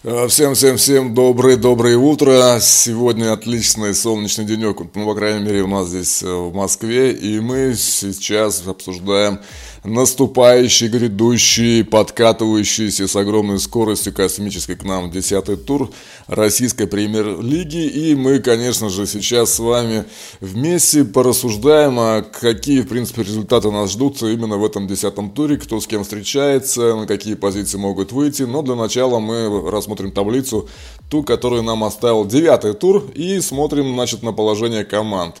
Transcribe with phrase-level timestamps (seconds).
[0.00, 2.58] Всем-всем-всем доброе-доброе утро.
[2.60, 7.10] Сегодня отличный солнечный денек, ну, по крайней мере, у нас здесь э, в Москве.
[7.10, 9.40] И мы сейчас обсуждаем
[9.84, 15.90] наступающий, грядущий, подкатывающийся с огромной скоростью космической к нам десятый тур
[16.26, 17.86] российской премьер-лиги.
[17.86, 20.04] И мы, конечно же, сейчас с вами
[20.40, 25.80] вместе порассуждаем, а какие, в принципе, результаты нас ждут именно в этом десятом туре, кто
[25.80, 28.42] с кем встречается, на какие позиции могут выйти.
[28.42, 30.68] Но для начала мы рассмотрим таблицу,
[31.10, 35.36] ту, которую нам оставил девятый тур, и смотрим, значит, на положение команд.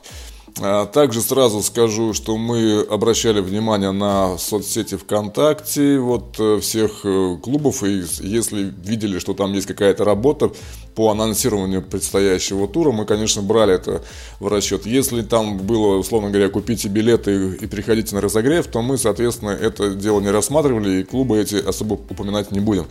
[0.60, 7.36] А также сразу скажу, что мы обращали внимание на соцсети ВКонтакте вот э, всех э,
[7.40, 10.50] клубов, и если видели, что там есть какая-то работа
[10.96, 14.02] по анонсированию предстоящего тура, мы, конечно, брали это
[14.40, 14.84] в расчет.
[14.84, 19.90] Если там было, условно говоря, купите билеты и приходите на разогрев, то мы, соответственно, это
[19.90, 22.86] дело не рассматривали, и клубы эти особо упоминать не будем.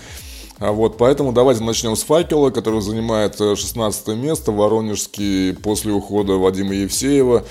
[0.60, 4.52] А вот, поэтому давайте начнем с факела, который занимает 16 э, место.
[4.52, 7.44] Воронежский после ухода Вадима Евсеева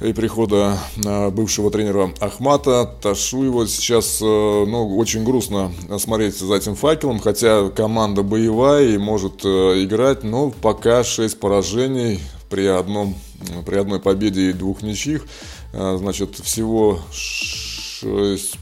[0.00, 3.68] и прихода э, бывшего тренера Ахмата Ташуева.
[3.68, 10.24] Сейчас э, ну, очень грустно смотреть за этим факелом, хотя команда боевая и может играть,
[10.24, 12.18] но пока 6 поражений
[12.50, 13.14] при, одном,
[13.64, 15.26] при одной победе и двух ничьих.
[15.72, 18.58] Значит, всего 6,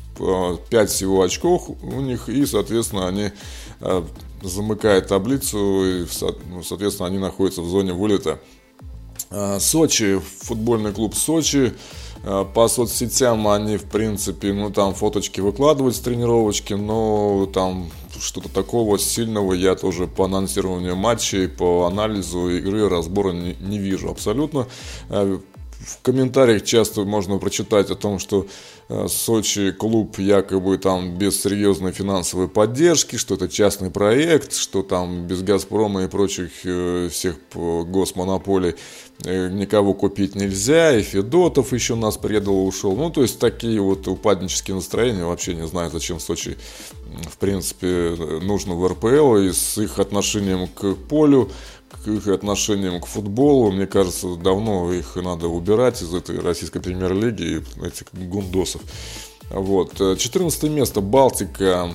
[0.69, 3.31] 5 всего очков у них, и, соответственно, они
[4.43, 6.07] замыкает таблицу, и,
[6.49, 8.39] ну, соответственно, они находятся в зоне вылета.
[9.31, 11.75] Э, Сочи, футбольный клуб Сочи,
[12.23, 18.49] э, по соцсетям они, в принципе, ну, там фоточки выкладывают с тренировочки, но там что-то
[18.49, 24.67] такого сильного я тоже по анонсированию матчей, по анализу игры, разбора не, не вижу абсолютно.
[25.81, 28.47] В комментариях часто можно прочитать о том, что
[28.91, 35.29] Э, Сочи клуб якобы там без серьезной финансовой поддержки, что это частный проект, что там
[35.29, 38.75] без Газпрома и прочих э, всех госмонополий
[39.25, 42.97] э, никого купить нельзя, и Федотов еще нас предал, ушел.
[42.97, 46.59] Ну, то есть такие вот упаднические настроения, вообще не знаю, зачем Сочи,
[47.31, 51.49] в принципе, нужно в РПЛ, и с их отношением к полю,
[52.05, 57.65] к их отношениям к футболу, мне кажется, давно их надо убирать из этой российской премьер-лиги,
[57.85, 58.83] этих гундосов.
[59.51, 59.95] Вот.
[59.97, 61.91] 14 место Балтика.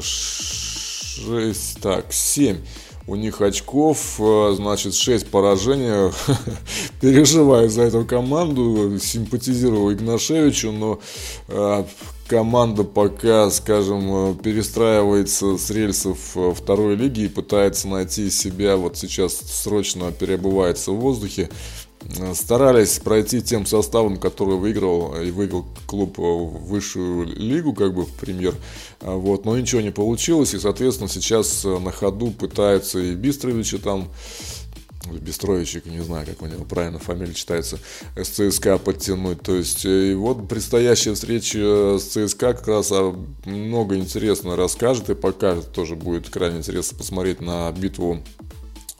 [0.00, 2.58] 6, так, 7
[3.06, 4.20] у них очков,
[4.52, 6.12] значит, 6 поражений.
[7.00, 11.00] Переживаю за эту команду, симпатизирую Игнашевичу, но
[11.48, 11.84] э,
[12.30, 19.36] команда пока, скажем, перестраивается с рельсов э, второй лиги и пытается найти себя, вот сейчас
[19.36, 21.50] срочно перебывается в воздухе.
[22.20, 28.04] Э, старались пройти тем составом, который выиграл и выиграл клуб в высшую лигу, как бы
[28.04, 28.54] в премьер.
[29.00, 33.78] А вот, но ничего не получилось, и, соответственно, сейчас э, на ходу пытаются и Бистровича
[33.78, 34.08] там
[35.06, 37.78] Бестровичек, не знаю, как у него правильно фамилия читается,
[38.16, 39.40] с ЦСКА подтянуть.
[39.40, 44.56] То есть, э, и вот предстоящая встреча э, с ЦСКА как раз а, много интересно
[44.56, 45.72] расскажет и покажет.
[45.72, 48.22] Тоже будет крайне интересно посмотреть на битву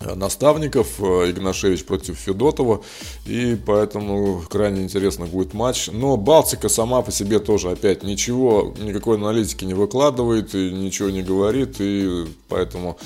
[0.00, 2.82] э, наставников Игнашевич против Федотова
[3.26, 9.18] и поэтому крайне интересно будет матч но Балтика сама по себе тоже опять ничего никакой
[9.18, 12.98] аналитики не выкладывает и ничего не говорит и поэтому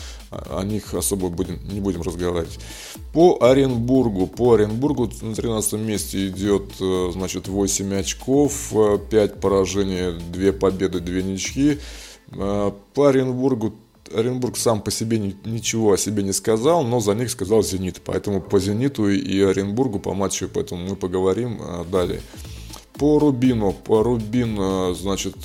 [0.50, 2.58] о них особо будем, не будем разговаривать.
[3.12, 4.26] По Оренбургу.
[4.26, 8.72] По Оренбургу на 13 месте идет, э, значит, 8 очков,
[9.10, 11.78] 5 э, поражений, 2 победы, 2 ничьи.
[12.32, 13.74] Э, по Оренбургу
[14.14, 18.00] Оренбург сам по себе ничего о себе не сказал, но за них сказал «Зенит».
[18.04, 22.20] Поэтому по «Зениту» и Оренбургу по матчу, поэтому мы поговорим далее.
[22.98, 23.72] По Рубину.
[23.72, 25.36] По Рубин, значит,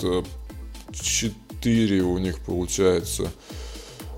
[0.92, 3.32] 4 у них получается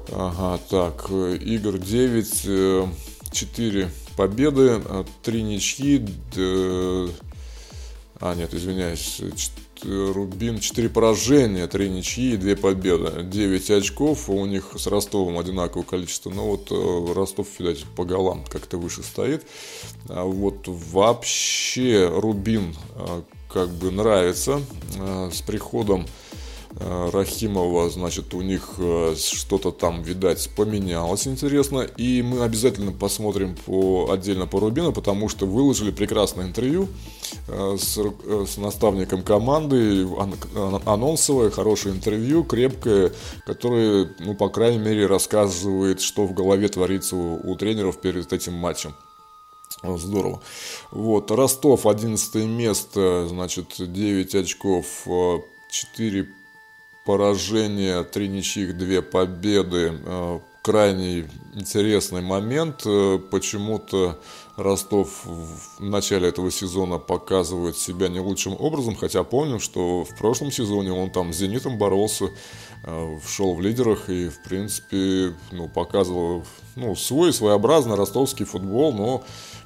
[0.09, 2.89] Ага, так, э, игр 9,
[3.31, 4.81] 4 э, победы,
[5.23, 6.05] 3 а ничьи,
[8.19, 9.21] а нет, извиняюсь,
[9.83, 13.23] Рубин 4 поражения, 3 ничьи и 2 победы.
[13.23, 18.43] 9 очков, у них с Ростовом одинаковое количество, но вот э, Ростов, видать, по голам
[18.45, 19.45] как-то выше стоит.
[20.07, 22.75] А вот вообще Рубин
[23.51, 24.61] как бы нравится
[25.31, 26.20] с приходом Э,
[27.11, 31.81] Рахимова, значит, у них э, что-то там, видать, поменялось, интересно.
[31.97, 36.87] И мы обязательно посмотрим по, отдельно по Рубину, потому что выложили прекрасное интервью
[37.47, 40.07] э, с, с наставником команды,
[40.85, 43.13] анонсовое, хорошее интервью, крепкое,
[43.45, 48.53] которое, ну, по крайней мере, рассказывает, что в голове творится у, у тренеров перед этим
[48.53, 48.95] матчем.
[49.83, 50.41] Здорово.
[50.91, 54.85] Вот, Ростов 11 место, значит, 9 очков,
[55.71, 56.27] 4
[57.05, 59.93] поражения, три ничьих, две победы.
[60.05, 62.83] Э, крайне интересный момент.
[63.31, 64.19] Почему-то
[64.57, 70.51] Ростов в начале этого сезона показывает себя не лучшим образом, хотя помним, что в прошлом
[70.51, 72.29] сезоне он там с «Зенитом» боролся,
[73.27, 76.45] шел в лидерах и, в принципе, ну, показывал
[76.75, 79.23] ну, свой своеобразный ростовский футбол, но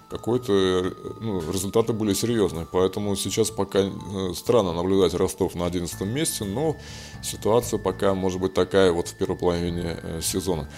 [0.09, 2.67] какой-то ну, результаты были серьезные.
[2.71, 6.75] Поэтому сейчас пока э, странно наблюдать Ростов на 11 месте, но
[7.23, 10.69] ситуация пока может быть такая вот в первой половине э, сезона.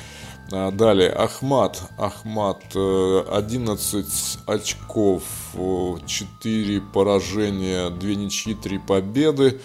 [0.52, 1.82] А, далее, Ахмат.
[1.98, 9.60] Ахмат 11 э, очков, 4 поражения, 2 ничьи, 3 победы.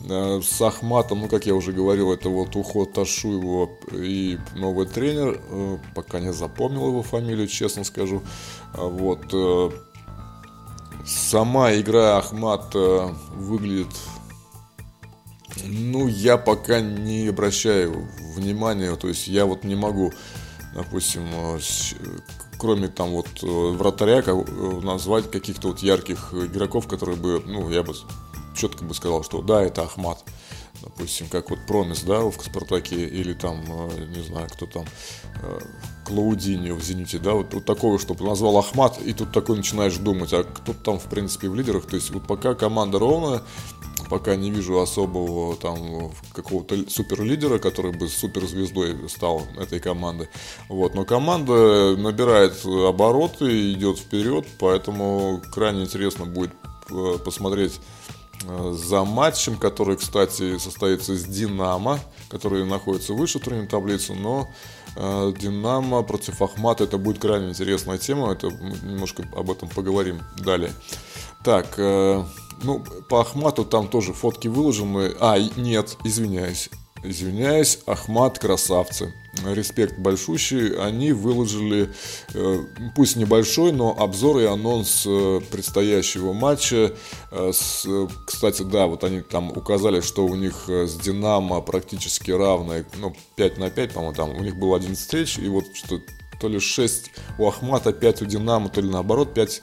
[0.00, 5.40] Э, с Ахматом, ну, как я уже говорил, это вот уход Ташуева и новый тренер.
[5.48, 8.22] Э, пока не запомнил его фамилию, честно скажу.
[8.74, 9.22] А вот.
[9.32, 9.70] Э,
[11.06, 13.88] сама игра Ахмата выглядит
[15.64, 20.12] ну, я пока не обращаю внимания, то есть я вот не могу,
[20.74, 21.24] допустим,
[22.58, 24.22] кроме там вот вратаря
[24.82, 27.94] назвать каких-то вот ярких игроков, которые бы, ну, я бы
[28.56, 30.24] четко бы сказал, что да, это Ахмат.
[30.82, 34.84] Допустим, как вот Промис, да, в Спартаке, или там, э, не знаю, кто там,
[35.42, 35.58] э,
[36.04, 40.32] Клаудиньо в Зените, да, вот, вот такого, чтобы назвал Ахмат, и тут такой начинаешь думать,
[40.32, 43.42] а кто там, в принципе, в лидерах, то есть вот пока команда ровная,
[44.08, 50.28] пока не вижу особого там какого-то суперлидера, который бы суперзвездой стал этой команды.
[50.68, 50.94] Вот.
[50.94, 56.52] Но команда набирает обороты, идет вперед, поэтому крайне интересно будет
[56.90, 57.80] э, посмотреть
[58.44, 61.98] за матчем, который, кстати, состоится с Динамо,
[62.28, 64.48] который находится выше турнирной таблицы, но
[64.96, 70.72] э, Динамо против Ахмата это будет крайне интересная тема, это немножко об этом поговорим далее.
[71.44, 72.24] Так, э,
[72.62, 75.14] ну, по Ахмату там тоже фотки выложены.
[75.20, 76.70] А, нет, извиняюсь.
[77.02, 79.12] Извиняюсь, Ахмат красавцы.
[79.44, 80.76] Респект большущий.
[80.76, 81.90] Они выложили,
[82.32, 82.64] э,
[82.94, 86.94] пусть небольшой, но обзор и анонс э, предстоящего матча.
[87.30, 87.52] Э,
[88.26, 93.58] кстати, да, вот они там указали, что у них с Динамо практически равное, ну, 5
[93.58, 96.00] на 5, по-моему, там у них было 11 встреч, и вот что
[96.40, 99.62] то ли 6 у Ахмата, 5 у Динамо, то ли наоборот 5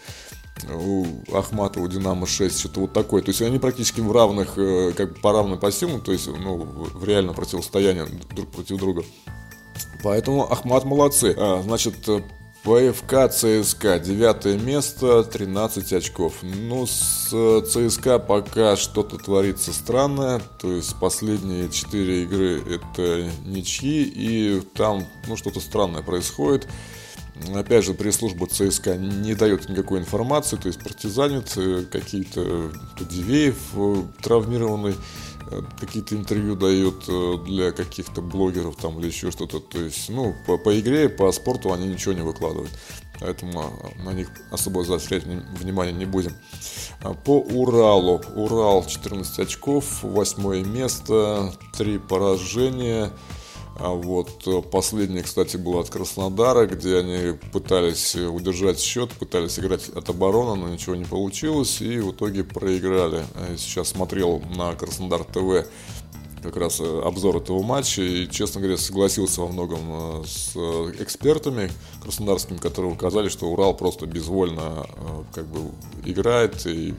[0.71, 3.21] у Ахматова Динамо 6, что-то вот такое.
[3.21, 6.27] То есть они практически в равных, э, как бы по равным по силам, то есть
[6.27, 9.03] ну, в реальном противостоянии друг против друга.
[10.03, 11.35] Поэтому Ахмат молодцы.
[11.37, 11.95] А, значит,
[12.63, 16.35] ПФК ЦСКА, девятое место, 13 очков.
[16.43, 17.29] Ну, с
[17.61, 25.35] ЦСКА пока что-то творится странное, то есть последние 4 игры это ничьи, и там, ну,
[25.35, 26.69] что-то странное происходит.
[27.53, 34.03] Опять же, пресс-служба ЦСКА не дает никакой информации, то есть партизанит, э, какие-то Тудивеев э,
[34.21, 34.95] травмированный,
[35.49, 37.05] э, какие-то интервью дает
[37.45, 39.59] для каких-то блогеров там или еще что-то.
[39.59, 42.71] То есть, ну, по, по игре, по спорту они ничего не выкладывают.
[43.19, 46.33] Поэтому на них особо заострять внимание не будем.
[47.01, 48.21] А по Уралу.
[48.35, 53.11] Урал 14 очков, восьмое место, три поражения.
[53.75, 59.89] А вот э, последний, кстати, был от Краснодара, где они пытались удержать счет, пытались играть
[59.89, 63.25] от обороны, но ничего не получилось и в итоге проиграли.
[63.49, 65.67] Я сейчас смотрел на Краснодар ТВ
[66.43, 69.79] как раз э, обзор этого матча и, честно говоря, согласился во многом
[70.21, 70.55] э, с
[70.99, 71.71] экспертами
[72.03, 74.85] краснодарскими, которые указали, что Урал просто безвольно
[75.33, 75.71] как бы
[76.05, 76.93] играет и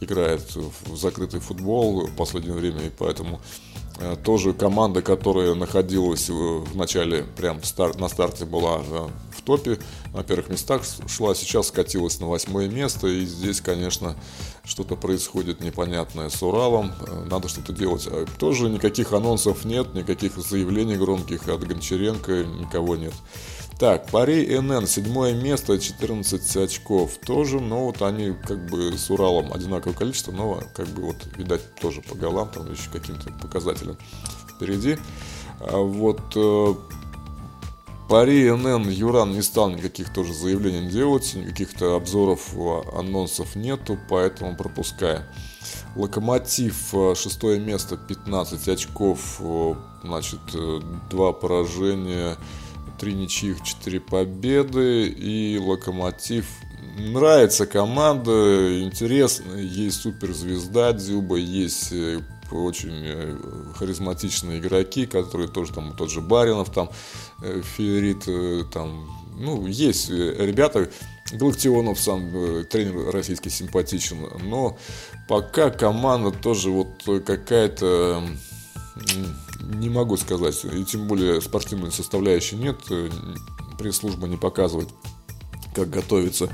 [0.00, 3.81] играет в закрытый футбол в последнее время, и поэтому Э,
[4.24, 7.60] тоже команда, которая находилась в начале, прям
[7.98, 9.78] на старте была э, в топе,
[10.12, 13.06] на первых местах шла, сейчас скатилась на восьмое место.
[13.06, 14.16] И здесь, конечно,
[14.64, 16.92] что-то происходит непонятное с Уралом.
[17.06, 18.08] Э, надо что-то делать.
[18.38, 23.14] Тоже никаких анонсов нет, никаких заявлений громких от Гончаренко, никого нет.
[23.82, 29.52] Так, Пари НН, седьмое место, 14 очков тоже, но вот они как бы с Уралом
[29.52, 33.98] одинаковое количество, но как бы вот, видать, тоже по голам, там еще каким-то показателям
[34.48, 34.98] впереди.
[35.58, 36.74] А вот э,
[38.08, 42.54] Пари НН Юран не стал никаких тоже заявлений делать, никаких-то обзоров,
[42.94, 45.24] анонсов нету, поэтому пропускаем.
[45.96, 49.74] Локомотив, э, шестое место, 15 очков, э,
[50.04, 50.38] значит,
[51.10, 52.36] два поражения,
[53.02, 56.46] три ничьих, четыре победы и Локомотив.
[56.96, 62.20] Нравится команда, интересно, есть суперзвезда Дзюба, есть э,
[62.52, 63.36] очень э,
[63.74, 66.90] харизматичные игроки, которые тоже там, тот же Баринов, там,
[67.42, 70.88] э, Фиерит, там, ну, есть ребята,
[71.32, 72.30] Галактионов сам
[72.66, 74.78] тренер российский симпатичен, но
[75.28, 78.22] пока команда тоже вот какая-то
[79.60, 80.64] не могу сказать.
[80.64, 82.78] И тем более спортивной составляющей нет.
[83.78, 84.88] Пресс-служба не показывает,
[85.74, 86.48] как готовится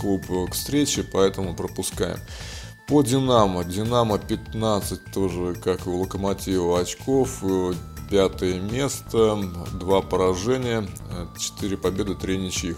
[0.00, 2.18] клуб к встрече, поэтому пропускаем.
[2.88, 3.64] По Динамо.
[3.64, 7.42] Динамо 15 тоже, как и у Локомотива, очков.
[8.10, 9.42] Пятое место,
[9.80, 10.86] два поражения,
[11.38, 12.76] четыре победы, три ничьих.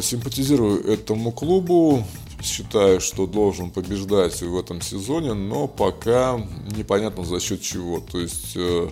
[0.00, 2.06] Симпатизирую этому клубу,
[2.42, 6.40] считаю, что должен побеждать в этом сезоне, но пока
[6.76, 8.00] непонятно за счет чего.
[8.00, 8.88] То есть э,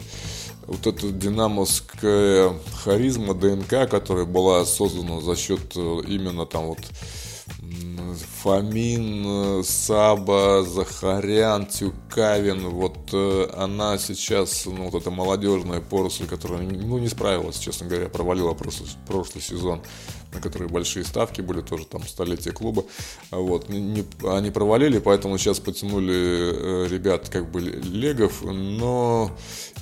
[0.67, 6.81] вот эта динамовская харизма ДНК, которая была создана за счет э, именно там вот
[8.43, 16.99] Фомин, Саба, Захарян, Тюкавин, вот э, она сейчас, ну, вот эта молодежная поросль, которая, ну,
[16.99, 19.83] не справилась, честно говоря, провалила просто прошлый сезон,
[20.33, 22.85] на который большие ставки были, тоже там столетие клуба,
[23.31, 29.31] вот, не, не, они провалили, поэтому сейчас потянули э, ребят, как бы, легов, но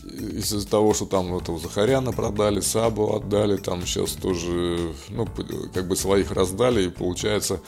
[0.04, 5.26] из-за того, что там этого Захаряна продали, Сабу отдали, там сейчас тоже, ну,
[5.74, 7.60] как бы своих раздали, и получается,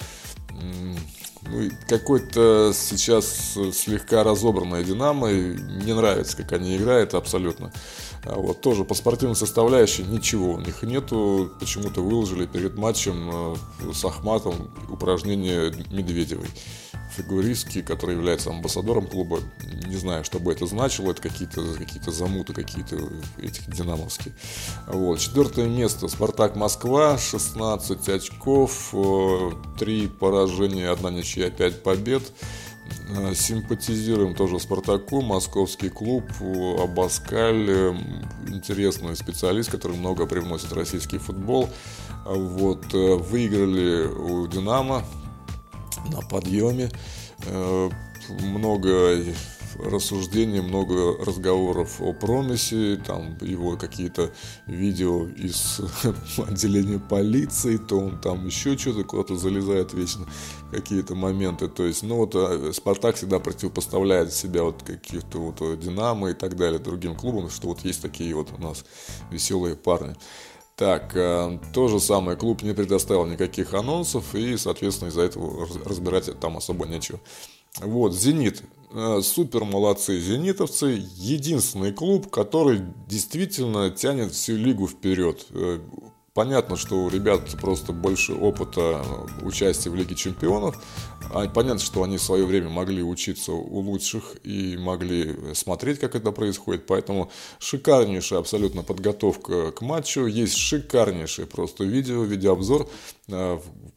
[0.60, 1.23] 嗯。
[1.46, 7.72] Ну, какой-то сейчас слегка разобранная Динамо, и мне нравится, как они играют абсолютно.
[8.24, 11.52] А вот тоже по спортивной составляющей ничего у них нету.
[11.60, 16.48] Почему-то выложили перед матчем э, с Ахматом упражнение Медведевой
[17.16, 19.40] фигуристки, который является амбассадором клуба.
[19.86, 22.96] Не знаю, что бы это значило, это какие-то какие замуты какие-то
[23.38, 24.34] этих динамовские.
[24.86, 25.18] Вот.
[25.18, 28.94] Четвертое место Спартак Москва, 16 очков,
[29.78, 32.22] 3 поражения, 1 ничья, 5 побед.
[33.08, 36.24] Э, симпатизируем тоже Спартаку, московский клуб,
[36.78, 37.96] Абаскаль,
[38.48, 41.68] интересный специалист, который много привносит в российский футбол.
[42.24, 45.04] Вот, э, выиграли у Динамо
[46.10, 46.90] на подъеме.
[47.46, 47.90] Э,
[48.40, 49.22] много
[49.78, 54.32] рассуждений, много разговоров о промесе, там его какие-то
[54.66, 55.80] видео из
[56.38, 60.26] отделения полиции, то он там еще что-то куда-то залезает вечно,
[60.70, 61.68] какие-то моменты.
[61.68, 66.34] То есть, ну вот э, Спартак всегда противопоставляет себя вот каких-то вот э, Динамо и
[66.34, 68.84] так далее другим клубам, что вот есть такие вот у нас
[69.30, 70.14] веселые парни.
[70.76, 76.28] Так, э, то же самое, клуб не предоставил никаких анонсов, и, соответственно, из-за этого разбирать
[76.40, 77.20] там особо нечего.
[77.80, 78.62] Вот, «Зенит».
[78.94, 81.04] Э, супер молодцы зенитовцы.
[81.16, 85.46] Единственный клуб, который действительно тянет всю лигу вперед.
[85.50, 85.80] Э,
[86.34, 89.04] Понятно, что у ребят просто больше опыта
[89.42, 90.76] участия в Лиге Чемпионов.
[91.32, 96.16] А понятно, что они в свое время могли учиться у лучших и могли смотреть, как
[96.16, 96.86] это происходит.
[96.86, 100.26] Поэтому шикарнейшая абсолютно подготовка к матчу.
[100.26, 102.90] Есть шикарнейшее просто видео, видеообзор.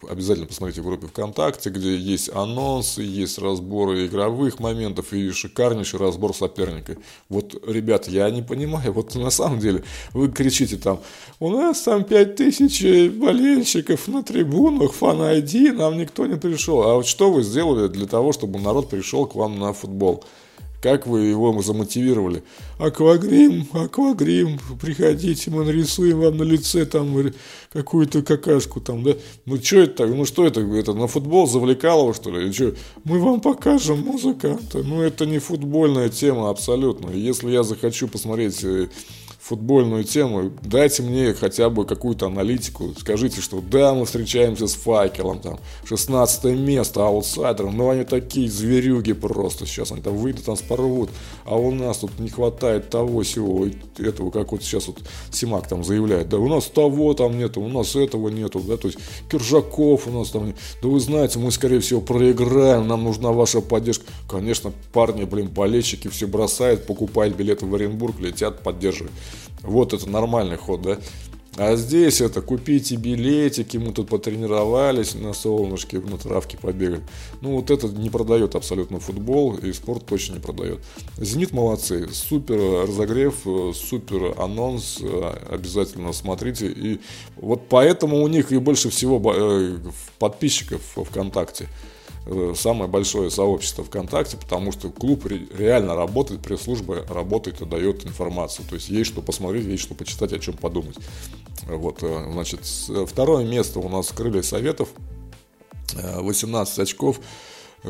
[0.08, 6.36] Обязательно посмотрите в группе ВКонтакте, где есть анонсы, есть разборы игровых моментов и шикарнейший разбор
[6.36, 6.98] соперника.
[7.30, 11.00] Вот, ребят, я не понимаю, вот на самом деле вы кричите там,
[11.39, 16.84] у нас там 5000 болельщиков на трибунах, фан-айди, нам никто не пришел.
[16.84, 20.24] А вот что вы сделали для того, чтобы народ пришел к вам на футбол?
[20.88, 22.44] Как вы его замотивировали?
[22.79, 27.13] Аквагрим, аквагрим, приходите, мы нарисуем вам на лице там
[27.74, 29.17] какую-то какашку там, да?
[29.46, 30.10] Ну что это так?
[30.12, 30.62] Ну что это?
[30.62, 32.53] Это на футбол завлекалово, что ли?
[32.53, 32.74] Что?
[33.03, 34.77] Мы вам покажем музыканта.
[34.82, 37.10] Ну это не футбольная тема абсолютно.
[37.10, 38.88] Если я захочу посмотреть э,
[39.48, 45.39] футбольную тему, дайте мне хотя бы какую-то аналитику, скажите, что да, мы встречаемся с факелом,
[45.39, 51.12] там, 16 место, аутсайдером, но они такие зверюги просто, сейчас они там выйдут, там спорвут,
[51.46, 55.00] а у нас тут не хватает того всего, этого, как вот сейчас вот
[55.32, 58.89] Симак там заявляет, да у нас того там нету, у нас этого нету, да, то
[58.89, 59.00] есть
[59.32, 64.06] Киржаков у нас там, да вы знаете, мы скорее всего проиграем, нам нужна ваша поддержка,
[64.30, 69.13] конечно, парни, блин, болельщики все бросают, покупают билеты в Оренбург, летят, поддерживают.
[69.62, 70.98] Вот это нормальный ход, да?
[71.60, 77.01] А здесь это купите билетики, мы тут потренировались на солнышке, на травке побегали.
[77.41, 80.79] Ну вот это не продает абсолютно футбол и спорт точно не продает.
[81.17, 85.00] Зенит молодцы, супер разогрев, супер анонс,
[85.50, 86.67] обязательно смотрите.
[86.67, 87.00] И
[87.38, 89.77] вот поэтому у них и больше всего э,
[90.20, 91.67] подписчиков ВКонтакте.
[92.29, 98.65] Э, самое большое сообщество ВКонтакте, потому что клуб реально работает, пресс-служба работает и дает информацию.
[98.67, 100.98] То есть есть что посмотреть, есть что почитать, о чем подумать.
[101.67, 102.62] Вот, э, значит,
[103.07, 104.89] второе место у нас крылья советов,
[105.93, 107.22] 18 э, очков.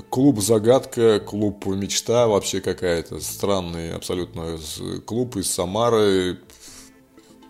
[0.09, 4.59] Клуб загадка, клуб мечта вообще какая-то странный абсолютно
[5.05, 6.39] клуб из Самары,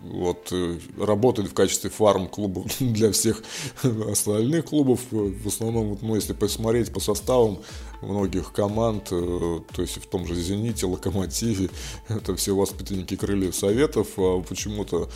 [0.00, 3.42] вот, э, работает в качестве фарм-клуба для всех
[3.82, 5.00] остальных клубов.
[5.10, 7.58] В основном, вот, ну, если посмотреть по составам,
[8.02, 11.70] многих команд, э, то есть в том же «Зените», «Локомотиве»,
[12.08, 15.08] это все воспитанники крыльев Советов, а почему-то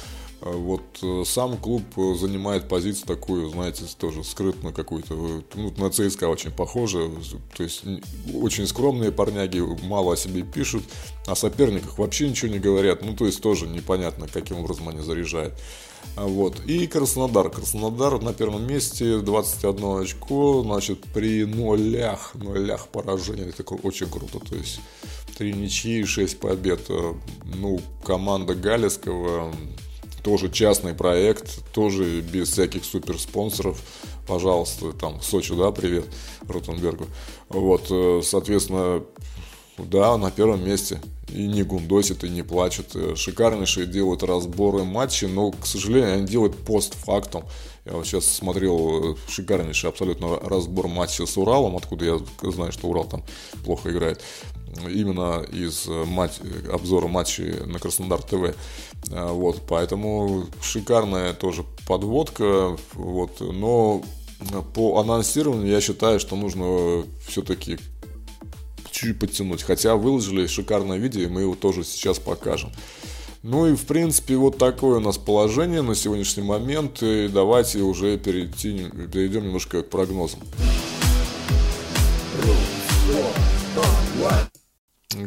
[0.44, 1.82] вот э, сам клуб
[2.18, 5.14] занимает позицию такую, знаете, тоже скрытную какую-то,
[5.54, 7.10] ну, на ЦСКА очень похоже,
[7.56, 7.84] то есть
[8.34, 10.84] очень скромные парняги, мало о себе пишут,
[11.26, 15.54] о соперниках вообще ничего не говорят, ну, то есть тоже непонятно, каким образом они заряжают.
[16.16, 16.60] А вот.
[16.66, 17.48] И Краснодар.
[17.48, 23.48] Краснодар на первом месте, 21 очко, значит, при нулях, нулях поражений.
[23.48, 24.38] Это очень круто.
[24.40, 24.80] То есть,
[25.38, 26.88] три ничьи, 6 побед.
[27.44, 29.54] Ну, команда Галецкого,
[30.22, 33.80] тоже частный проект, тоже без всяких суперспонсоров.
[34.26, 36.06] Пожалуйста, там, Сочи, да, привет,
[36.48, 37.06] Ротенбергу.
[37.48, 39.02] Вот, э, соответственно,
[39.78, 41.00] да, на первом месте.
[41.28, 42.94] И не гундосит, и не плачет.
[42.94, 47.44] Э, шикарнейшие делают разборы матчей, но, к сожалению, они делают постфактум.
[47.84, 52.88] Я вот сейчас смотрел э, шикарнейший абсолютно разбор матча с Уралом, откуда я знаю, что
[52.88, 53.24] Урал там
[53.64, 54.20] плохо играет.
[54.88, 56.32] Именно из э, матч,
[56.72, 58.54] обзора матчей на Краснодар ТВ.
[59.08, 62.76] Вот, поэтому шикарная тоже подводка.
[62.94, 64.02] Вот, но
[64.74, 67.78] по анонсированию я считаю, что нужно все-таки
[69.02, 69.62] чуть-чуть подтянуть.
[69.62, 72.70] Хотя выложили шикарное видео, и мы его тоже сейчас покажем.
[73.42, 77.02] Ну и в принципе вот такое у нас положение на сегодняшний момент.
[77.02, 80.40] И давайте уже перейти, перейдем немножко к прогнозам.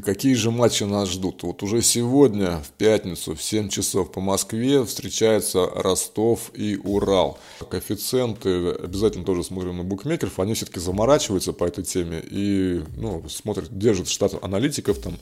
[0.03, 1.43] Какие же матчи нас ждут?
[1.43, 7.37] Вот уже сегодня, в пятницу, в 7 часов по Москве встречаются Ростов и Урал.
[7.69, 13.77] Коэффициенты обязательно тоже смотрим на букмекеров, они все-таки заморачиваются по этой теме и ну, смотрят,
[13.77, 15.17] держат штат аналитиков там,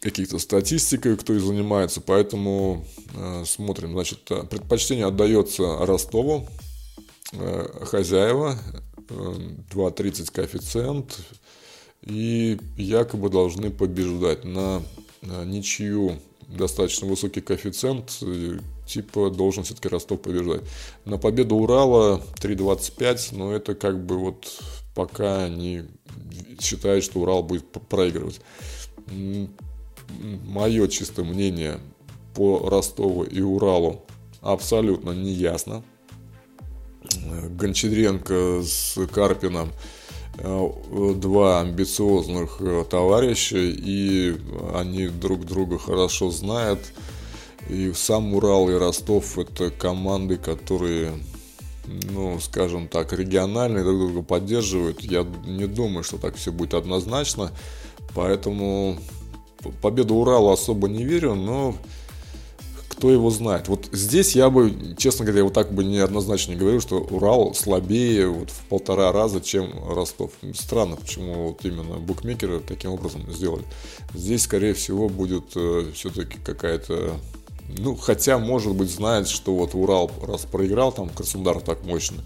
[0.00, 2.84] каких-то статистикой, кто и занимается, поэтому
[3.14, 3.92] э, смотрим.
[3.92, 6.46] Значит, предпочтение отдается Ростову,
[7.32, 8.56] э, хозяева,
[9.08, 9.12] э,
[9.72, 11.18] 2.30 коэффициент,
[12.02, 14.82] и якобы должны побеждать на
[15.22, 18.22] ничью достаточно высокий коэффициент,
[18.86, 20.62] типа должен все-таки Ростов побеждать.
[21.04, 24.60] На победу Урала 3.25, но это как бы вот
[24.94, 25.84] пока не
[26.60, 28.40] считают, что Урал будет проигрывать.
[30.46, 31.80] Мое чистое мнение
[32.34, 34.06] по Ростову и Уралу
[34.40, 35.82] абсолютно не ясно.
[37.50, 39.70] Гончаренко с Карпином–
[40.42, 44.36] два амбициозных э, товарища, и
[44.74, 46.80] они друг друга хорошо знают.
[47.68, 51.12] И сам Урал и Ростов– это команды, которые,
[51.86, 55.00] ну, скажем так, региональные, друг друга поддерживают.
[55.00, 57.50] Я не думаю, что так все будет однозначно.
[58.14, 58.96] Поэтому
[59.82, 61.74] победу Урала особо не верю, но
[62.98, 63.68] кто его знает.
[63.68, 68.26] Вот здесь я бы, честно говоря, вот так бы неоднозначно не говорил, что Урал слабее
[68.26, 70.32] вот в полтора раза, чем Ростов.
[70.54, 73.64] Странно, почему вот именно букмекеры таким образом сделали.
[74.14, 77.14] Здесь, скорее всего, будет э, все-таки какая-то
[77.76, 82.24] ну, хотя, может быть, знает, что вот Урал раз проиграл, там Краснодар так мощно,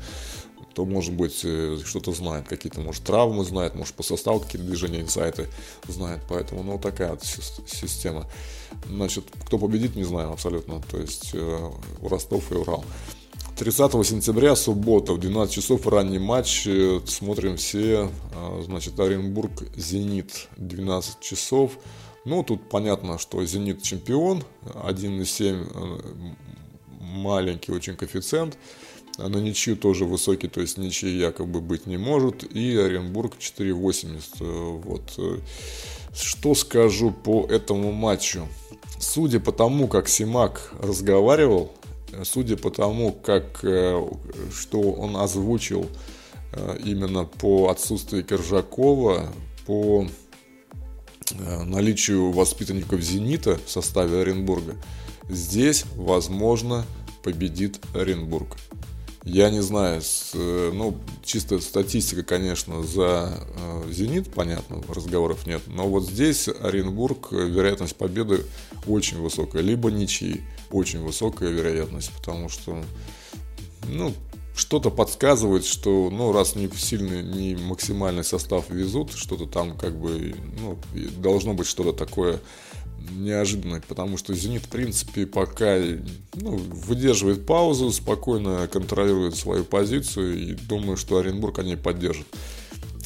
[0.75, 5.01] то, может быть, э, что-то знает, какие-то, может, травмы знает, может, по составу какие-то движения,
[5.01, 5.49] инсайты
[5.89, 7.19] знает, поэтому, ну, такая
[7.67, 8.27] система.
[8.89, 11.71] Значит, кто победит, не знаю абсолютно, то есть э,
[12.03, 12.85] Ростов и Урал.
[13.59, 16.67] 30 сентября, суббота, в 12 часов ранний матч.
[16.67, 18.11] Э, смотрим все.
[18.65, 21.73] Значит, Оренбург, Зенит, 12 часов.
[22.25, 24.43] Ну, тут понятно, что Зенит чемпион,
[24.75, 26.35] 1,7
[27.01, 28.57] маленький очень коэффициент.
[29.19, 32.45] А на ничью тоже высокий, то есть ничьи якобы быть не может.
[32.45, 34.23] И Оренбург 4.80.
[34.41, 35.03] Э, вот.
[35.19, 35.39] Э,
[36.15, 38.49] что скажу по этому матчу?
[38.99, 41.73] Судя по тому, как Симак разговаривал,
[42.25, 44.03] судя по тому, как, э,
[44.53, 45.87] что он озвучил
[46.85, 49.33] именно по отсутствию Киржакова,
[49.67, 50.07] по
[51.65, 54.77] наличию воспитанников «Зенита» в составе Оренбурга,
[55.31, 56.85] здесь, возможно,
[57.23, 58.59] победит Оренбург.
[59.25, 65.63] Я не знаю, с, э, ну, чисто статистика, конечно, за э, «Зенит», понятно, разговоров нет,
[65.69, 68.45] но вот здесь Оренбург, э, вероятность победы
[68.85, 72.83] очень высокая, либо ничьи, очень высокая вероятность, потому что,
[73.89, 74.13] ну,
[74.57, 80.35] что-то подсказывает, что, ну, раз не сильный, не максимальный состав везут, что-то там как бы,
[80.59, 80.77] ну,
[81.19, 82.41] должно быть что-то такое
[83.11, 85.79] неожиданно, потому что «Зенит», в принципе, пока
[86.35, 92.27] ну, выдерживает паузу, спокойно контролирует свою позицию и думаю, что Оренбург они поддержат.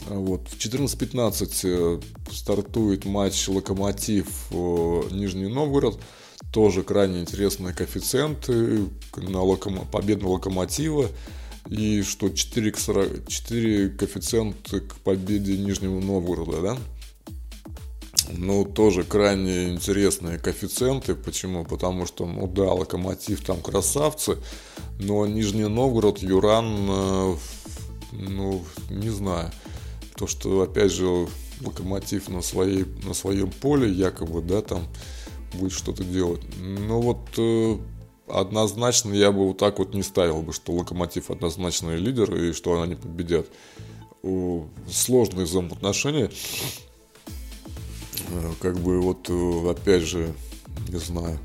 [0.09, 0.48] Вот.
[0.48, 2.00] В 14.15 э,
[2.32, 6.00] стартует матч «Локомотив» э, Нижний Новгород.
[6.52, 9.85] Тоже крайне интересные коэффициенты на локомо...
[9.85, 11.09] победу «Локомотива».
[11.68, 16.78] И что 4, к 40, 4 коэффициента к победе Нижнего Новгорода, да?
[18.28, 21.14] Ну, тоже крайне интересные коэффициенты.
[21.14, 21.64] Почему?
[21.64, 24.38] Потому что, ну да, Локомотив там красавцы,
[24.98, 27.36] но Нижний Новгород, Юран, э,
[28.12, 29.52] ну, не знаю.
[30.16, 31.28] То, что, опять же,
[31.60, 34.86] Локомотив на, своей, на своем поле якобы, да, там
[35.54, 36.42] будет что-то делать.
[36.58, 37.76] Ну вот э,
[38.28, 42.80] однозначно я бы вот так вот не ставил бы, что Локомотив однозначный лидер и что
[42.82, 43.46] они победят.
[44.90, 46.30] Сложные взаимоотношения.
[48.31, 50.35] Э, как бы вот, э, опять же,
[50.88, 51.38] не знаю,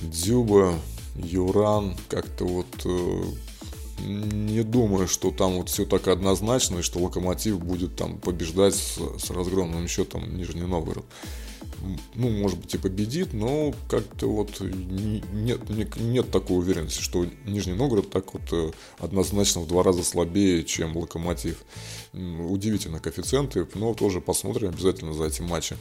[0.00, 0.74] Дзюба,
[1.16, 3.22] Юран, как-то вот э,
[3.98, 8.98] не думаю, что там вот все так однозначно, и что Локомотив будет там побеждать с,
[9.18, 11.04] с разгромным счетом Нижний Новгород
[12.14, 15.60] ну, может быть, и победит, но как-то вот нет,
[15.98, 20.96] нет такой уверенности, что Нижний Новгород так вот э, однозначно в два раза слабее, чем
[20.96, 21.58] Локомотив.
[22.12, 25.76] Удивительно коэффициенты, но тоже посмотрим обязательно за эти матчи.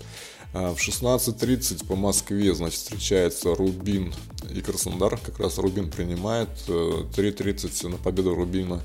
[0.53, 4.13] А, в 16.30 по Москве, значит, встречается Рубин
[4.49, 5.17] и Краснодар.
[5.17, 6.49] Как раз Рубин принимает.
[6.67, 8.81] 3.30 э, на победу Рубина.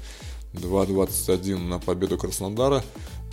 [0.53, 2.83] 2.21 на победу Краснодара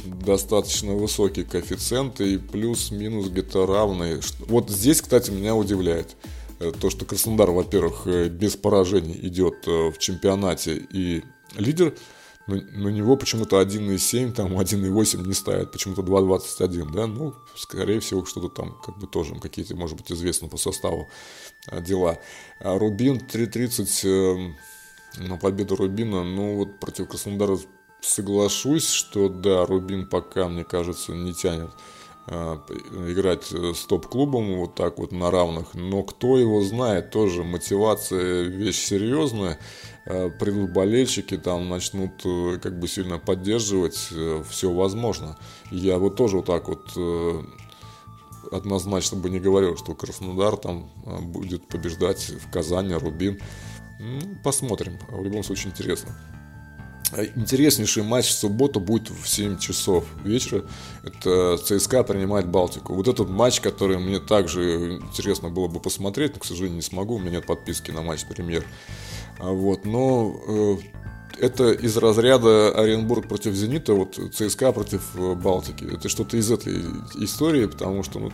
[0.04, 4.20] достаточно высокий коэффициент и плюс-минус где-то равный.
[4.40, 6.16] Вот здесь, кстати, меня удивляет
[6.60, 11.24] э, то, что Краснодар, во-первых, э, без поражений идет э, в чемпионате и
[11.56, 11.96] лидер,
[12.48, 18.26] но на него почему-то 1,7, там 1,8 не ставят, почему-то 2,21, да, ну, скорее всего,
[18.26, 21.10] что-то там, как бы тоже какие-то, может быть, известны по составу
[21.72, 22.20] дела.
[22.60, 24.54] А Рубин 3,30
[25.20, 27.58] на победу Рубина, ну, вот против Краснодара
[28.04, 31.70] соглашусь, что да, Рубин пока, мне кажется, не тянет
[32.26, 32.62] а,
[33.10, 38.84] играть с топ-клубом вот так вот на равных, но кто его знает, тоже мотивация вещь
[38.84, 39.60] серьезная,
[40.06, 45.38] а, придут болельщики, там начнут э, как бы сильно поддерживать, э, все возможно.
[45.72, 47.42] Я вот тоже вот так вот э,
[48.52, 50.90] однозначно бы не говорил, что Краснодар там
[51.22, 53.40] будет побеждать в Казани, Рубин.
[54.00, 56.14] Ну, посмотрим, в любом случае интересно.
[57.36, 60.64] Интереснейший матч в субботу будет в 7 часов вечера.
[61.04, 62.94] Это ЦСКА принимает Балтику.
[62.94, 67.16] Вот этот матч, который мне также интересно было бы посмотреть, но, к сожалению, не смогу.
[67.16, 68.66] У меня нет подписки на матч премьер.
[69.40, 70.78] А вот, но э,
[71.40, 75.86] это из разряда Оренбург против Зенита, вот ЦСКА против э, Балтики.
[75.86, 76.82] Это что-то из этой
[77.16, 78.32] истории, потому что ну,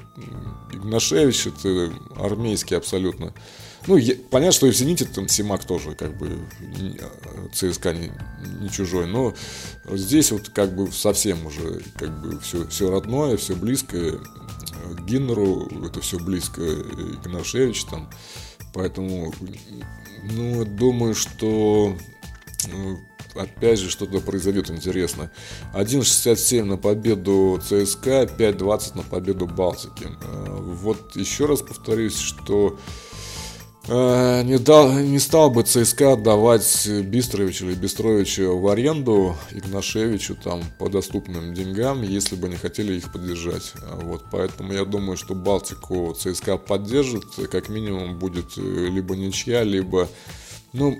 [0.73, 3.33] Игнашевич это армейский абсолютно.
[3.87, 6.37] Ну, я, понятно, что и в «Зените» там Симак тоже как бы
[7.53, 8.11] ЦСКА не,
[8.59, 9.33] не чужой, но
[9.91, 14.19] здесь вот как бы совсем уже как бы все, все родное, все близкое.
[15.07, 18.09] Гиннеру это все близко, Игнашевич там.
[18.73, 19.33] Поэтому,
[20.23, 21.95] ну, думаю, что
[22.71, 22.99] ну,
[23.35, 25.31] опять же что-то произойдет интересно.
[25.73, 30.07] 1.67 на победу ЦСКА, 5.20 на победу Балтики.
[30.21, 33.08] Э, вот еще раз повторюсь, что Э,
[33.87, 40.89] не, дал, не стал бы ЦСКА отдавать Бистровичу или Бестровичу в аренду Игнашевичу там по
[40.89, 43.73] доступным деньгам, если бы не хотели их поддержать.
[44.03, 50.07] Вот, поэтому я думаю, что Балтику ЦСКА поддержит, как минимум будет э, либо ничья, либо,
[50.73, 50.99] ну,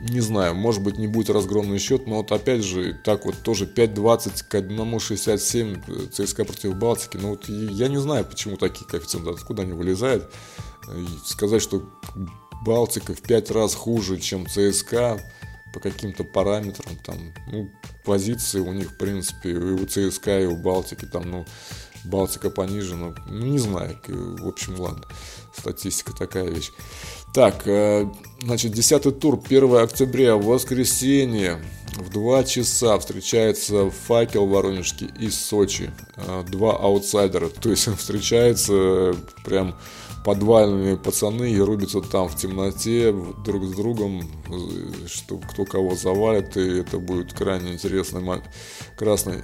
[0.00, 3.66] не знаю, может быть не будет разгромный счет, но вот опять же, так вот тоже
[3.66, 9.62] 5-20 к 1-67 ЦСКА против Балтики, ну вот я не знаю, почему такие коэффициенты, откуда
[9.62, 10.30] они вылезают
[11.24, 11.82] сказать, что
[12.64, 15.20] Балтика в пять раз хуже, чем ЦСКА
[15.72, 17.70] по каким-то параметрам, там, ну,
[18.04, 21.46] позиции у них, в принципе, и у ЦСКА, и у Балтики, там, ну,
[22.04, 25.04] Балтика пониже, ну, ну не знаю, в общем, ладно,
[25.56, 26.70] статистика такая вещь.
[27.34, 28.06] Так, э,
[28.40, 31.62] значит, 10 тур, 1 октября, воскресенье,
[31.96, 39.76] в 2 часа встречается факел Воронежский из Сочи, э, два аутсайдера, то есть встречается прям
[40.28, 43.14] подвальные пацаны и рубятся там в темноте
[43.46, 44.20] друг с другом,
[45.06, 48.42] что кто кого завалит, и это будет крайне интересный матч,
[48.96, 49.42] красный,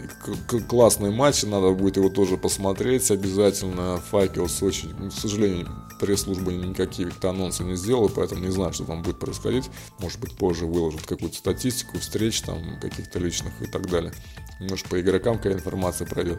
[0.69, 4.03] классный матч, надо будет его тоже посмотреть обязательно.
[4.11, 5.69] Факел Сочи, к сожалению,
[6.01, 9.65] пресс-служба никакие анонсы не сделала, поэтому не знаю, что там будет происходить.
[9.99, 14.13] Может быть, позже выложат какую-то статистику встреч там каких-то личных и так далее.
[14.61, 16.39] Может, по игрокам какая информация пройдет.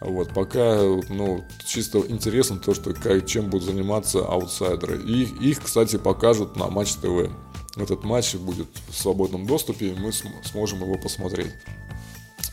[0.00, 2.92] Вот, пока, ну, чисто интересно то, что
[3.22, 5.00] чем будут заниматься аутсайдеры.
[5.02, 7.30] И их, кстати, покажут на Матч ТВ.
[7.76, 10.12] Этот матч будет в свободном доступе, и мы
[10.44, 11.52] сможем его посмотреть.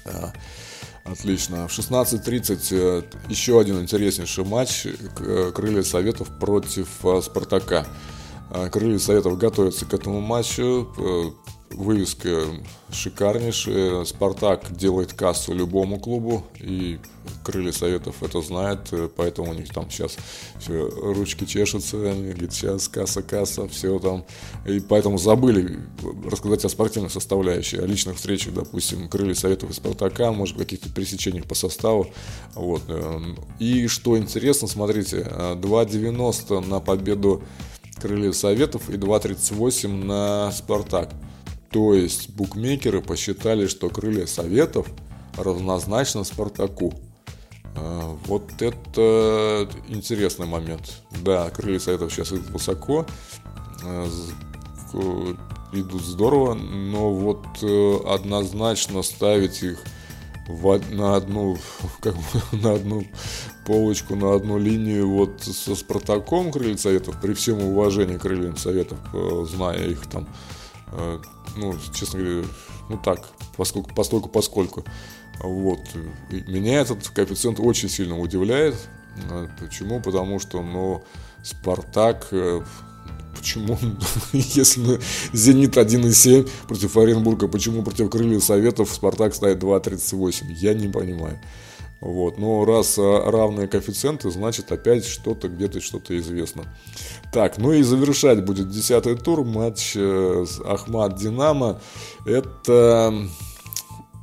[0.06, 0.34] А,
[1.06, 1.68] отлично.
[1.68, 4.86] В 16.30 э, еще один интереснейший матч.
[4.86, 7.88] Э, Крылья Советов против э, Спартака.
[8.72, 11.36] Крылья Советов готовятся к этому матчу
[11.74, 12.46] вывеска
[12.92, 14.06] шикарнейшая.
[14.06, 17.00] Спартак делает кассу любому клубу, и
[17.44, 20.18] крылья советов это знают, поэтому у них там сейчас
[20.60, 24.26] все, ручки чешутся, они говорят, сейчас касса, касса, все там.
[24.66, 25.80] И поэтому забыли
[26.26, 31.46] рассказать о спортивной составляющей, о личных встречах, допустим, крылья советов и Спартака, может, каких-то пересечениях
[31.46, 32.08] по составу.
[32.56, 32.84] Вот.
[33.60, 37.44] И что интересно, смотрите, 2.90 на победу
[38.02, 41.14] Крыльев Советов и 2.38 на Спартак.
[41.74, 44.88] То есть букмекеры посчитали, что Крылья Советов
[45.36, 46.94] равнозначно Спартаку.
[47.76, 51.02] А, вот это интересный момент.
[51.24, 53.08] Да, Крылья Советов сейчас идут высоко,
[53.84, 54.08] а,
[55.74, 59.80] идут здорово, но вот э, однозначно ставить их
[60.48, 61.58] в, на одну
[62.02, 62.22] как бы,
[62.62, 63.04] на одну
[63.66, 69.46] полочку, на одну линию вот со Спартаком Крыльев Советов, при всем уважении Крыльям Советов, э,
[69.50, 70.28] зная их там,
[71.56, 72.47] ну, честно говоря,
[72.89, 73.27] ну так,
[73.58, 74.84] поскольку, поскольку, поскольку.
[75.39, 75.79] Вот.
[76.29, 78.75] меня этот коэффициент очень сильно удивляет.
[79.29, 80.01] Э, почему?
[80.01, 81.03] Потому что, ну,
[81.43, 82.32] Спартак
[83.43, 83.77] почему,
[84.34, 84.99] если
[85.34, 90.45] Зенит 1,7 против Оренбурга, почему против Крыльев Советов Спартак ставит 2,38?
[90.53, 91.39] Я не понимаю.
[92.04, 92.38] Вот.
[92.38, 96.63] Но раз а, равные коэффициенты, значит опять что-то где-то что-то известно.
[97.32, 101.80] Так, ну и завершать будет десятый тур матч э, с Ахмат Динамо.
[102.26, 103.13] Это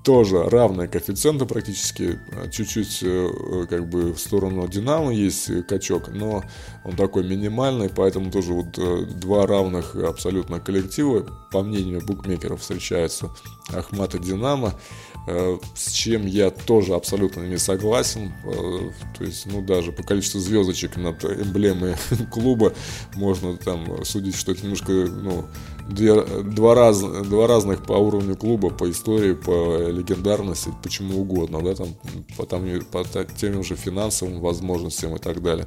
[0.04, 6.42] тоже равные коэффициенты практически, а, чуть-чуть э, как бы в сторону Динамо есть качок, но
[6.84, 13.30] он такой минимальный, поэтому тоже вот э, два равных абсолютно коллектива, по мнению букмекеров, встречаются
[13.68, 19.92] Ахмат и Динамо, э, с чем я тоже абсолютно не согласен, то есть, ну, даже
[19.92, 21.94] по количеству звездочек над эмблемой
[22.30, 22.72] клуба
[23.14, 25.44] можно там судить, что это немножко, ну,
[25.88, 31.74] две, два, раз, два разных по уровню клуба, по истории, по легендарности, почему угодно, да,
[31.74, 31.88] там,
[32.36, 33.04] по, там, по
[33.36, 35.66] тем же финансовым возможностям и так далее.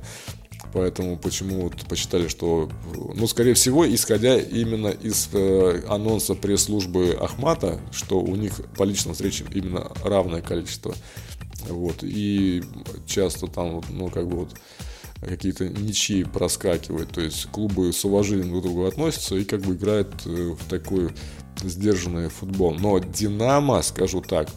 [0.74, 2.68] Поэтому почему вот посчитали, что,
[3.14, 9.14] ну, скорее всего, исходя именно из э, анонса пресс-службы Ахмата, что у них по личным
[9.14, 10.96] встречам именно равное количество.
[11.70, 12.64] Вот, и
[13.06, 14.50] часто там, ну, как бы вот
[15.22, 19.76] какие-то ничьи проскакивают, то есть клубы с уважением друг к другу относятся и как бы
[19.76, 21.12] играют э, в такой
[21.62, 22.74] сдержанный футбол.
[22.74, 24.50] Но Динамо, скажу так,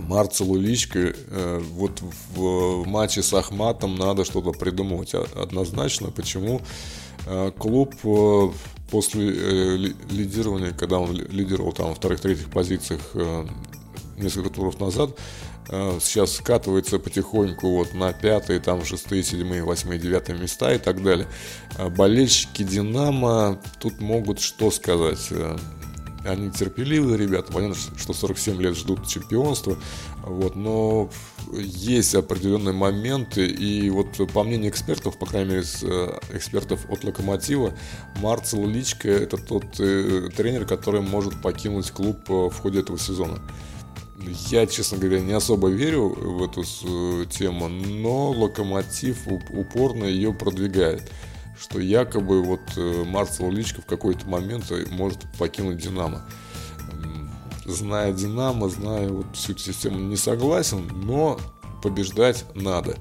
[0.00, 2.02] Марцелу Личко, э, вот
[2.34, 6.10] в матче с Ахматом надо что-то придумывать однозначно.
[6.10, 6.60] Почему?
[7.58, 7.94] Клуб
[8.90, 9.30] после
[10.10, 13.00] лидирования, когда он лидировал там во вторых-третьих позициях
[14.18, 15.16] несколько туров назад,
[15.68, 21.02] Э, сейчас скатывается потихоньку вот на пятые, там шестые, седьмые, восьмые, девятые места и так
[21.02, 21.26] далее.
[21.78, 25.28] Э, болельщики Динамо тут могут что сказать?
[26.24, 29.76] Э, они терпеливые ребята, понятно, что 47 лет ждут чемпионства,
[30.22, 31.10] вот, но
[31.52, 35.62] есть определенные моменты, и вот по мнению экспертов, по крайней мере,
[36.32, 37.74] экспертов от Локомотива,
[38.20, 43.40] Марцел Личко это тот тренер, который может покинуть клуб в ходе этого сезона.
[44.50, 51.10] Я, честно говоря, не особо верю в эту э, тему, но Локомотив упорно ее продвигает.
[51.64, 56.22] Что якобы вот э, Марцел Личко в какой-то момент может покинуть Динамо.
[57.64, 61.40] Зная Динамо, зная вот всю эту систему, не согласен, но
[61.82, 62.96] побеждать надо.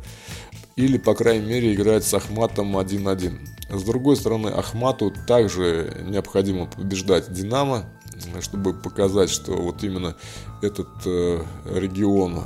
[0.77, 3.37] Или, по крайней мере, играть с Ахматом 1-1.
[3.69, 7.83] С другой стороны, Ахмату также необходимо побеждать Динамо,
[8.39, 10.15] чтобы показать, что вот именно
[10.61, 12.45] этот э, регион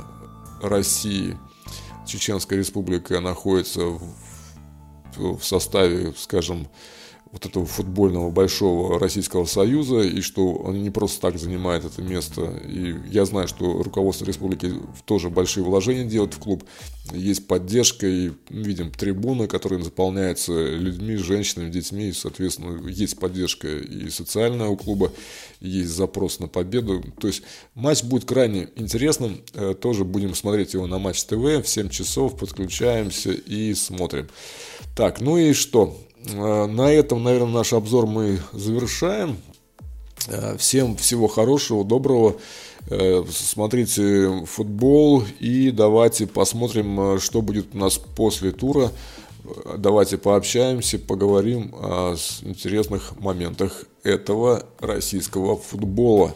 [0.60, 1.38] России,
[2.08, 4.02] Чеченская республика, находится в,
[5.16, 6.68] в составе, скажем,
[7.32, 12.60] вот этого футбольного большого Российского Союза, и что они не просто так занимают это место.
[12.66, 14.72] И я знаю, что руководство республики
[15.04, 16.64] тоже большие вложения делает в клуб.
[17.12, 24.08] Есть поддержка, и видим трибуны, которые заполняются людьми, женщинами, детьми, и, соответственно, есть поддержка и
[24.10, 25.12] социальная у клуба,
[25.60, 27.02] есть запрос на победу.
[27.20, 27.42] То есть
[27.74, 32.38] матч будет крайне интересным, э, тоже будем смотреть его на Матч ТВ в 7 часов,
[32.38, 34.28] подключаемся и смотрим.
[34.96, 35.96] Так, ну и что?
[36.26, 39.38] Э, на этом, наверное, наш обзор мы завершаем.
[40.28, 42.36] Э, всем всего хорошего, доброго.
[42.90, 48.90] Э, смотрите футбол и давайте посмотрим, что будет у нас после тура.
[49.78, 56.34] Давайте пообщаемся, поговорим о интересных моментах этого российского футбола.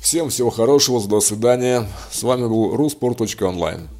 [0.00, 1.86] Всем всего хорошего, до свидания.
[2.10, 3.97] С вами был rusport.online.